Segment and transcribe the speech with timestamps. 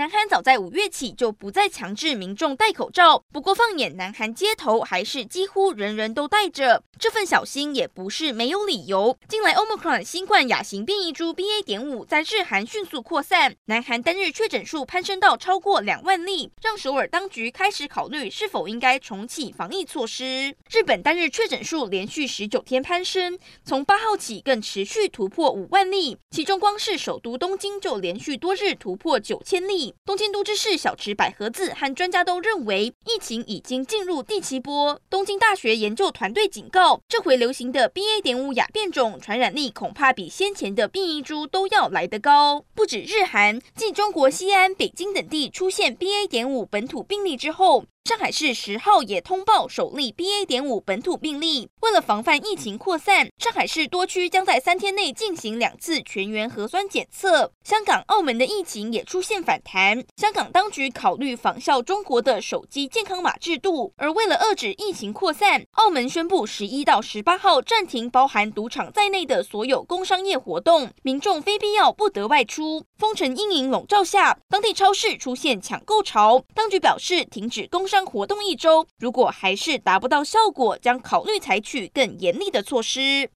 [0.00, 6.82] 南韩早在五月起就不再强制民众戴口罩，不过放眼南韩街头，还是几乎人人都戴着。
[6.98, 9.14] 这份小心也不是没有理由。
[9.28, 11.62] 近来，Omicron 新冠亚型变异株 BA.
[11.62, 20.56] 点五在日韩迅速扩散，南韩单日确诊数攀升到超过两万例，让首尔当局开始考虑是否应该重启防疫措施。
[20.70, 29.89] 日本单日确诊数连续十九天攀升，从八号起更持续突破五万例，其中光是首都东京就连续多日突破九千例。
[30.04, 35.00] 东京都知事小池百合子和专家都认为，疫情已经进入第七波。
[35.08, 37.00] 东京大学研究团队警告。
[37.08, 38.20] 这回流行的 BA.
[38.22, 42.64] 点五亚变种传染力恐怕比先前的变异株都要来得高。
[42.74, 46.26] 不止日韩，继中国西安、北京等地出现 BA.
[46.28, 47.84] 点五本土病例之后。
[48.10, 50.44] 上海市十号也通报首例 BA.
[50.44, 51.68] 点五本土病例。
[51.82, 57.52] 为了防范疫情扩散，上海市多区将在三天内进行两次全员核酸检测。
[57.62, 72.84] 香港、澳门的疫情也出现反弹，香港当局考虑仿效中国的手机健康码制度，而为了遏制疫情扩散，澳门宣布十一到十八号暂停包含赌场在内的所有工商业活动，民众非必要不得外出。
[72.98, 83.28] 封城阴影笼罩下，当地超市出现抢购潮，当局表示停止工商活动一周，如果还是达不到效果，将考虑采取更严厉的措施。